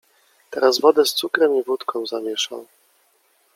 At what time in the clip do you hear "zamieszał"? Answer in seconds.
2.05-2.65